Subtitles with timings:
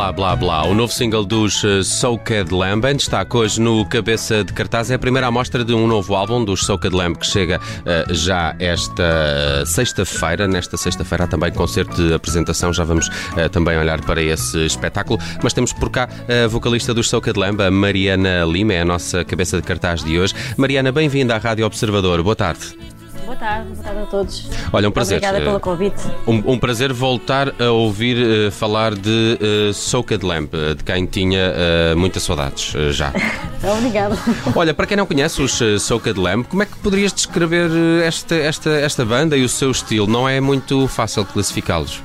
[0.00, 4.42] Blá Blá Blá, o novo single dos uh, Soaked Lamb, em destaque hoje no Cabeça
[4.42, 4.90] de Cartaz.
[4.90, 8.56] É a primeira amostra de um novo álbum dos Soaked Lamb que chega uh, já
[8.58, 10.48] esta sexta-feira.
[10.48, 15.20] Nesta sexta-feira há também concerto de apresentação, já vamos uh, também olhar para esse espetáculo.
[15.42, 16.08] Mas temos por cá
[16.44, 20.18] a vocalista dos Soaked Lamb, a Mariana Lima, é a nossa cabeça de cartaz de
[20.18, 20.32] hoje.
[20.56, 22.22] Mariana, bem-vinda à Rádio Observador.
[22.22, 22.89] Boa tarde.
[23.30, 24.50] Boa tarde, boa tarde a todos.
[24.72, 25.18] Olha, um prazer.
[25.18, 26.02] Obrigada pelo convite.
[26.26, 28.16] Um, um prazer voltar a ouvir
[28.48, 33.12] uh, falar de uh, Soaked Lamp, uh, de quem tinha uh, muitas saudades já.
[33.78, 34.18] Obrigada.
[34.52, 37.70] Olha, para quem não conhece os uh, Soaked Lamp, como é que poderias descrever
[38.04, 40.08] esta, esta, esta banda e o seu estilo?
[40.08, 42.02] Não é muito fácil classificá-los.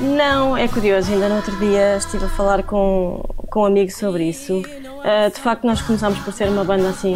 [0.00, 1.12] Não, é curioso.
[1.12, 4.62] Ainda no outro dia estive a falar com, com um amigo sobre isso.
[5.32, 7.14] de facto, nós começámos por ser uma banda assim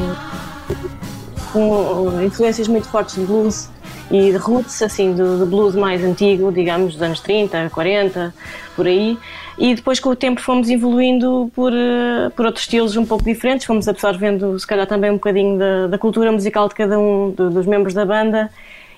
[1.52, 3.68] com influências muito fortes de blues
[4.10, 8.34] e de roots, assim, do, do, blues mais antigo, digamos, dos anos 30, 40,
[8.74, 9.18] por aí.
[9.58, 13.66] E depois, com o tempo, fomos evoluindo por, uh, por outros estilos um pouco diferentes,
[13.66, 17.50] fomos absorvendo, se calhar, também um bocadinho da, da cultura musical de cada um de,
[17.50, 18.50] dos membros da banda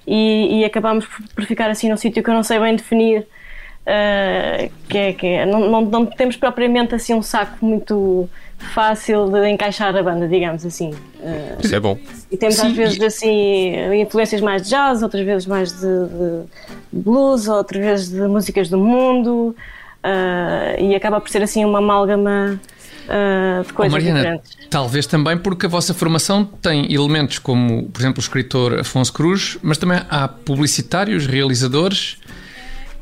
[0.06, 3.26] e, e acabámos por ficar assim num sítio que eu não sei bem definir.
[3.80, 9.30] Uh, que é, que é, não, não, não temos propriamente assim um saco muito fácil
[9.30, 10.92] de encaixar a banda, digamos assim.
[11.62, 11.98] Isso é bom.
[12.30, 13.04] E temos Sim, às vezes e...
[13.04, 16.42] assim influências mais de jazz, outras vezes mais de, de
[16.92, 19.56] blues, outras vezes de músicas do mundo
[20.04, 22.60] uh, e acaba por ser assim uma amálgama
[23.06, 24.56] uh, de coisas oh, Mariana, diferentes.
[24.68, 29.58] Talvez também porque a vossa formação tem elementos como, por exemplo, o escritor Afonso Cruz,
[29.62, 32.18] mas também há publicitários, realizadores,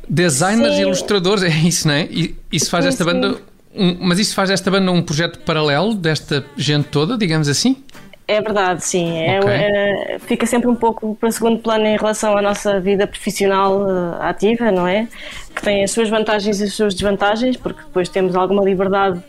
[0.09, 2.07] designers e ilustradores, é isso, não é?
[2.09, 3.39] E isso faz sim, esta banda
[3.75, 7.83] um, mas isso faz desta banda um projeto paralelo desta gente toda, digamos assim?
[8.27, 9.17] É verdade, sim.
[9.17, 9.53] É, okay.
[9.53, 14.21] é, fica sempre um pouco para segundo plano em relação à nossa vida profissional uh,
[14.21, 15.07] ativa, não é?
[15.55, 19.23] Que tem as suas vantagens e as suas desvantagens, porque depois temos alguma liberdade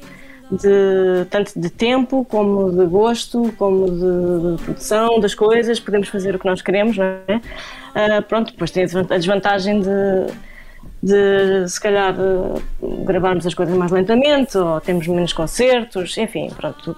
[0.50, 6.34] de tanto de tempo como de gosto, como de, de, produção das coisas, podemos fazer
[6.34, 7.36] o que nós queremos, não é?
[7.36, 10.26] Uh, pronto, depois tem a desvantagem de
[11.02, 12.14] de se calhar
[13.04, 16.96] gravarmos as coisas mais lentamente ou temos menos concertos, enfim, pronto.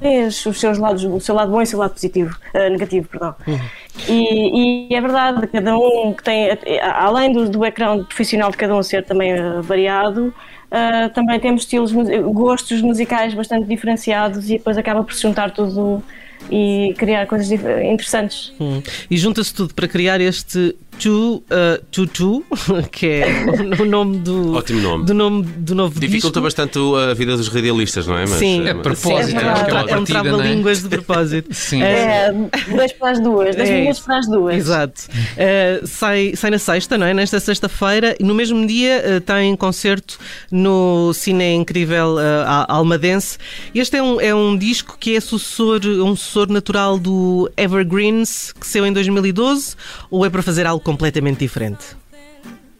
[0.00, 3.08] Tem os seus lados, o seu lado bom e o seu lado positivo, uh, negativo,
[3.08, 3.36] perdão.
[3.46, 3.60] Uhum.
[4.08, 6.48] E, e, é verdade, cada um que tem,
[6.92, 10.34] além do, do background profissional de cada um ser também uh, variado,
[10.72, 16.02] uh, também temos estilos, gostos musicais bastante diferenciados e depois acaba por se juntar tudo
[16.50, 18.52] e criar coisas interessantes.
[18.60, 18.82] Hum.
[19.08, 23.44] E junta-se tudo para criar este Chu, uh, que é
[23.80, 25.04] o, nome do, Ótimo nome.
[25.04, 26.40] do nome do novo Dificulta disco.
[26.40, 26.78] bastante
[27.10, 28.20] a vida dos radialistas, não é?
[28.20, 29.36] Mas, Sim, é propósito.
[29.36, 29.42] É,
[29.90, 30.82] é, é um trava-línguas é?
[30.82, 31.52] de propósito.
[31.52, 31.82] Sim.
[31.82, 32.32] É,
[32.68, 34.56] dois para as duas, dois é, minutos para as duas.
[34.56, 35.02] Exato.
[35.10, 37.12] Uh, sai, sai na sexta, não é?
[37.12, 40.18] Nesta sexta-feira, e no mesmo dia uh, tem concerto
[40.52, 43.38] no Cine Incrível uh, Almadense.
[43.74, 48.66] Este é um, é um disco que é sucessor, um sucessor natural do Evergreens, que
[48.68, 49.74] saiu em 2012,
[50.08, 51.96] ou é para fazer algo completamente diferente?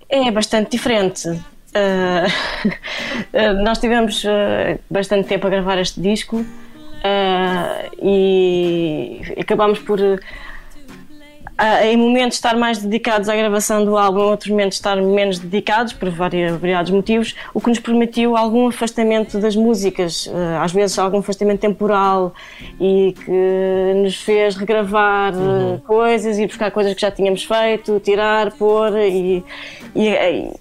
[0.09, 1.29] É bastante diferente.
[1.29, 2.29] Uh,
[3.65, 6.47] nós tivemos uh, bastante tempo a gravar este disco uh,
[8.03, 9.99] e acabámos por
[11.85, 15.93] em momentos estar mais dedicados à gravação do álbum, em outros momentos estar menos dedicados,
[15.93, 21.19] por variados motivos, o que nos permitiu algum afastamento das músicas, eh, às vezes algum
[21.19, 22.35] afastamento temporal
[22.81, 25.79] e que nos fez regravar eh, uhum.
[25.79, 29.45] coisas e buscar coisas que já tínhamos feito, tirar, pôr e,
[29.95, 30.09] e,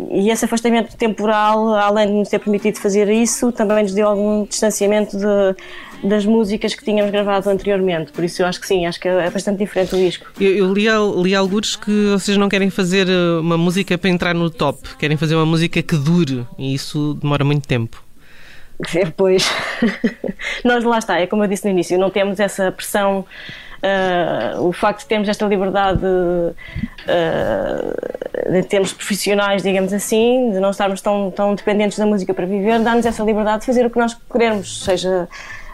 [0.09, 4.43] e, esse afastamento temporal, além de nos ter permitido fazer isso, também nos deu algum
[4.43, 5.55] distanciamento de
[6.03, 8.11] das músicas que tínhamos gravado anteriormente.
[8.11, 10.27] Por isso eu acho que sim, acho que é bastante diferente o disco.
[10.39, 10.85] Eu, eu li,
[11.23, 15.17] li alguns que vocês não querem fazer eh, uma música para entrar no top, querem
[15.17, 18.03] fazer uma música que dure e isso demora muito tempo.
[19.15, 19.47] Pois,
[20.65, 23.25] nós lá está, é como eu disse no início, não temos essa pressão
[23.81, 26.55] Uh, o facto de termos esta liberdade uh,
[28.55, 32.79] em termos profissionais, digamos assim, de não estarmos tão, tão dependentes da música para viver,
[32.81, 35.27] dá-nos essa liberdade de fazer o que nós queremos, seja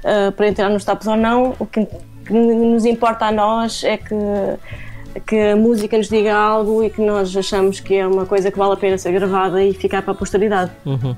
[0.08, 1.56] uh, para entrar nos tops ou não.
[1.60, 1.86] O que,
[2.26, 4.16] que nos importa a nós é que
[5.26, 8.58] que a música nos diga algo e que nós achamos que é uma coisa que
[8.58, 10.72] vale a pena ser gravada e ficar para a posteridade.
[10.86, 11.16] Uhum.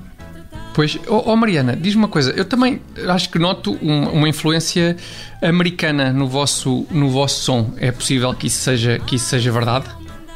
[0.72, 4.96] Pois, oh, oh, Mariana, diz uma coisa, eu também acho que noto um, uma influência
[5.42, 7.72] americana no vosso, no vosso som.
[7.76, 9.86] É possível que isso seja, que isso seja verdade?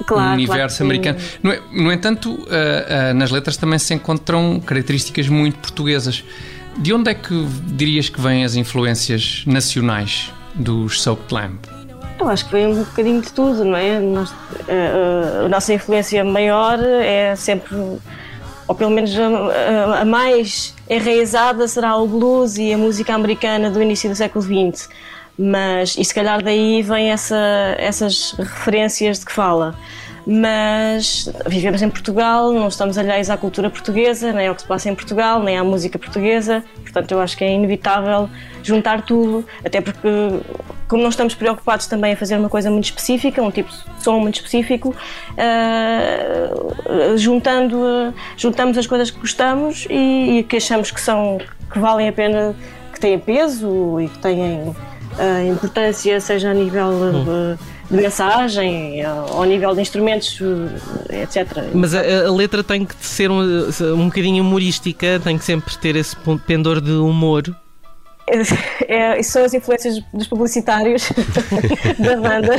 [0.06, 1.18] Claro, no universo claro americano.
[1.42, 6.24] No, no, entanto, uh, uh, nas letras também se encontram características muito portuguesas.
[6.78, 11.58] De onde é que dirias que vêm as influências nacionais dos Soaked Lamb?
[12.18, 13.96] Eu acho que vem um bocadinho de tudo, não é?
[13.96, 14.02] A,
[14.68, 17.76] eh, a, nossa influência maior é sempre
[18.66, 23.82] ou pelo menos a, a, mais enraizada será o blues e a música americana do
[23.82, 24.88] início do século XX.
[25.38, 27.36] Mas, e se calhar daí vem essa,
[27.78, 29.74] essas referências de que fala
[30.26, 34.88] mas vivemos em Portugal, não estamos alheios à cultura portuguesa, nem ao que se passa
[34.88, 38.28] em Portugal, nem à música portuguesa, portanto eu acho que é inevitável
[38.62, 40.08] juntar tudo, até porque
[40.88, 44.18] como não estamos preocupados também a fazer uma coisa muito específica, um tipo de som
[44.18, 44.94] muito específico,
[45.32, 51.38] uh, juntando, uh, juntamos as coisas que gostamos e, e, que achamos que são
[51.70, 52.54] que valem a pena,
[52.92, 54.74] que têm peso e que têm uh,
[55.50, 57.56] importância, seja a nível hum
[57.90, 60.38] de mensagem, ao nível de instrumentos,
[61.10, 61.46] etc.
[61.74, 65.96] Mas a, a letra tem que ser um, um bocadinho humorística, tem que sempre ter
[65.96, 66.16] esse
[66.46, 67.54] pendor de humor.
[68.88, 71.10] É, isso são as influências dos publicitários
[71.98, 72.56] da banda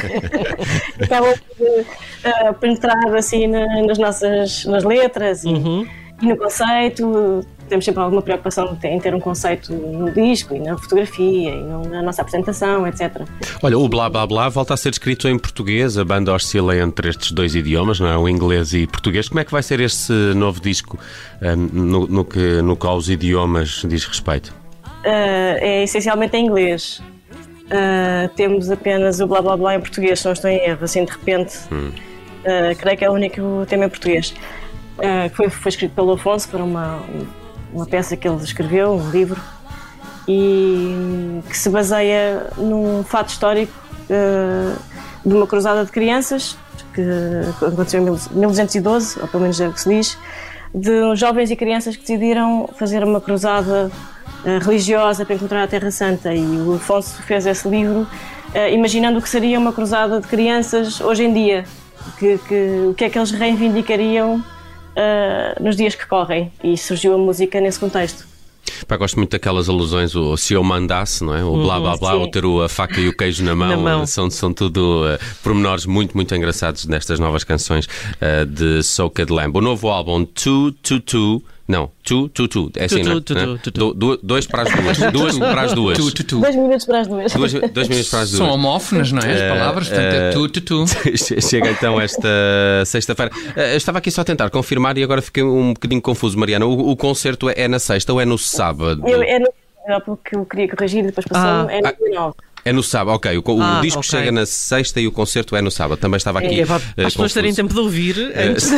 [1.01, 5.87] acabam por uh, penetrar assim na, nas nossas nas letras e, uhum.
[6.21, 10.77] e no conceito temos sempre alguma preocupação em ter um conceito no disco e na
[10.77, 13.23] fotografia e na nossa apresentação, etc.
[13.61, 17.09] Olha, o Blá Blá Blá volta a ser escrito em português, a banda oscila entre
[17.09, 18.17] estes dois idiomas, não é?
[18.17, 19.27] O inglês e português.
[19.27, 20.97] Como é que vai ser este novo disco
[21.41, 24.53] uh, no, no, que, no que aos idiomas diz respeito?
[25.03, 27.01] Uh, é essencialmente em inglês.
[27.65, 31.03] Uh, temos apenas o Blá Blá Blá em português, se não estou em erro, assim
[31.03, 31.57] de repente.
[31.71, 31.91] Hum.
[32.77, 34.35] creio que é o único tema em português.
[35.33, 37.01] foi, foi escrito pelo Afonso para uma
[37.75, 39.39] uma peça que ele escreveu, um livro,
[40.27, 43.73] e que se baseia num fato histórico
[44.09, 44.79] uh,
[45.25, 46.57] de uma cruzada de crianças
[46.93, 47.01] que
[47.65, 50.17] aconteceu em 1212, ou pelo menos é o que se diz,
[50.73, 55.91] de jovens e crianças que decidiram fazer uma cruzada uh, religiosa para encontrar a Terra
[55.91, 56.33] Santa.
[56.33, 61.01] E o Afonso fez esse livro uh, imaginando o que seria uma cruzada de crianças
[61.01, 61.65] hoje em dia,
[62.17, 64.41] que, que, o que é que eles reivindicariam
[64.95, 68.25] uh, nos dias que correm e surgiu a música nesse contexto.
[68.87, 71.43] Pá, gosto muito daquelas alusões, o se eu mandasse, não é?
[71.43, 74.05] O blá blá blá, ou ter a faca e o queijo na mão, na mão.
[74.07, 79.55] São, são tudo uh, pormenores muito, muito engraçados nestas novas canções uh, de Soaked Lamb.
[79.57, 82.71] O novo álbum 222 não, tu, tu, tu.
[82.77, 83.57] É assim, tu, tu, não?
[83.57, 84.17] Tu, tu, tu.
[84.21, 84.97] dois para as duas.
[85.11, 85.97] Duas para as duas.
[85.97, 86.39] Tu, tu, tu.
[86.39, 87.33] Dois minutos para as duas.
[87.33, 88.37] Dois, dois minutos para as duas.
[88.37, 89.33] São homófonas, não é?
[89.33, 90.85] As palavras, portanto é tu, tu, tu.
[91.41, 92.29] Chega então esta
[92.85, 93.31] sexta-feira.
[93.55, 96.67] Eu estava aqui só a tentar confirmar e agora fiquei um bocadinho confuso, Mariana.
[96.67, 99.01] O, o concerto é na sexta ou é no sábado?
[99.07, 99.47] Eu, é no
[100.05, 101.67] porque eu queria corrigir, depois passou, ah.
[101.69, 102.35] é no 19.
[102.67, 103.37] É no sábado, ok.
[103.37, 104.09] O, o disco okay.
[104.09, 105.99] chega na sexta e o concerto é no sábado.
[105.99, 106.61] Também estava aqui.
[106.61, 108.33] É, para as pessoas terem tempo de ouvir.
[108.35, 108.71] Antes.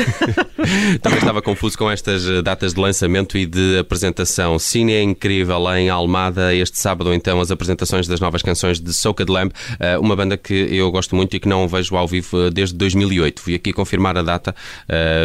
[1.01, 4.60] Também estava confuso com estas eh, datas de lançamento e de apresentação.
[4.60, 6.53] Cine é incrível em Almada.
[6.53, 10.53] Este sábado, então, as apresentações das novas canções de Soaked Lamb, eh, uma banda que
[10.53, 13.41] eu gosto muito e que não vejo ao vivo desde 2008.
[13.41, 14.53] Fui aqui confirmar a data.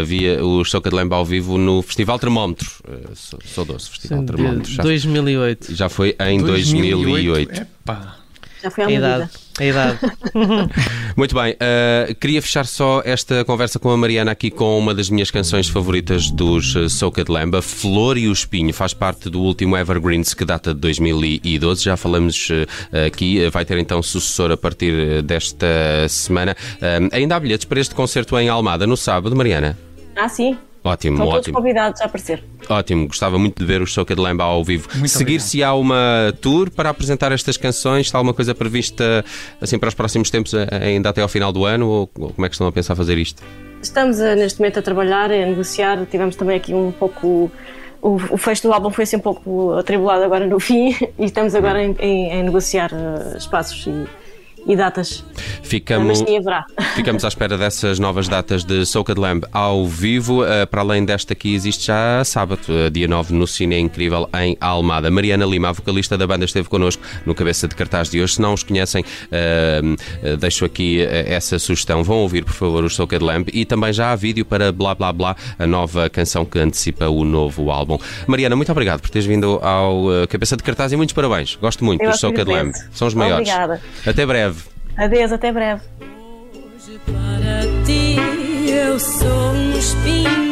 [0.04, 2.70] Via os Soaked Lamb ao vivo no Festival Termómetro.
[3.14, 4.70] Sou, sou doce, Festival Sim, Termómetro.
[4.70, 5.74] Já, 2008.
[5.74, 7.50] Já foi em 2008.
[7.50, 7.62] 2008.
[7.62, 8.21] Epá.
[8.62, 9.30] Já foi à a idade.
[9.58, 9.98] A idade.
[11.16, 15.10] Muito bem, uh, queria fechar só esta conversa com a Mariana aqui com uma das
[15.10, 19.40] minhas canções favoritas dos uh, Soaked Lamb, a Flor e o Espinho, faz parte do
[19.40, 24.56] último Evergreens que data de 2012, já falamos uh, aqui, vai ter então sucessor a
[24.56, 25.66] partir desta
[26.08, 26.56] semana.
[27.10, 29.76] ainda há bilhetes para este concerto em Almada no sábado, Mariana?
[30.16, 30.56] Ah, sim.
[30.84, 31.42] Ótimo, Estão ótimo.
[31.44, 32.42] todos convidados a aparecer.
[32.68, 34.88] Ótimo, gostava muito de ver o Soca de Lemba ao vivo.
[35.06, 39.24] Seguir se há uma tour para apresentar estas canções, está alguma coisa prevista
[39.60, 42.48] assim para os próximos tempos, eh, ainda até ao final do ano, ou como é
[42.48, 43.42] que estão a pensar fazer isto?
[43.80, 47.50] Estamos a, neste momento a trabalhar, a negociar, tivemos também aqui um pouco
[48.00, 51.54] o, o fecho do álbum foi assim um pouco atribulado agora no fim e estamos
[51.54, 54.21] agora em, em, em negociar uh, espaços e
[54.66, 55.24] e datas.
[55.62, 56.22] Ficamos,
[56.94, 60.42] ficamos à espera dessas novas datas de Soca de Lamb ao vivo.
[60.42, 64.56] Uh, para além desta aqui, existe já sábado, uh, dia 9, no Cine Incrível em
[64.60, 65.10] Almada.
[65.10, 68.34] Mariana Lima, a vocalista da banda, esteve connosco no cabeça de cartaz de hoje.
[68.34, 72.04] Se não os conhecem, uh, deixo aqui essa sugestão.
[72.04, 74.94] Vão ouvir, por favor, o Soca de Lamb e também já há vídeo para Blá
[74.94, 77.98] Blá Blá, a nova canção que antecipa o novo álbum.
[78.26, 81.56] Mariana, muito obrigado por teres vindo ao cabeça de cartaz e muitos parabéns.
[81.56, 82.72] Gosto muito do Soca de Lamb.
[82.92, 83.48] São os maiores.
[83.48, 83.80] Obrigada.
[84.06, 84.51] Até breve.
[84.96, 85.82] Adeus, até breve.
[86.00, 88.16] Hoje para ti
[88.70, 90.51] eu sou um espinho.